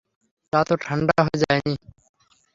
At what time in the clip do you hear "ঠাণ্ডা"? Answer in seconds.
0.83-1.17